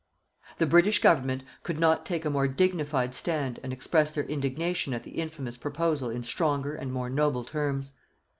The 0.57 0.65
British 0.65 0.97
Government 0.97 1.43
could 1.61 1.79
not 1.79 2.07
take 2.07 2.25
a 2.25 2.31
more 2.31 2.47
dignified 2.47 3.13
stand 3.13 3.59
and 3.61 3.71
express 3.71 4.09
their 4.11 4.23
indignation 4.23 4.93
at 4.95 5.03
the 5.03 5.11
infamous 5.11 5.57
proposal 5.57 6.09
in 6.09 6.23
stronger 6.23 6.73
and 6.73 6.91
more 6.91 7.07
noble 7.07 7.43
terms. 7.43 7.93